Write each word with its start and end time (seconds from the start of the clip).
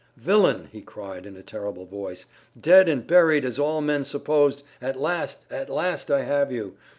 "Villain!" 0.17 0.67
he 0.71 0.81
cried 0.81 1.27
in 1.27 1.37
a 1.37 1.43
terrible 1.43 1.85
voice, 1.85 2.25
"dead 2.59 2.89
and 2.89 3.05
buried 3.05 3.45
as 3.45 3.59
all 3.59 3.81
men 3.81 4.03
supposed, 4.03 4.63
at 4.81 4.99
last, 4.99 5.41
at 5.51 5.69
last 5.69 6.09
I 6.09 6.23
have 6.23 6.51
you! 6.51 6.75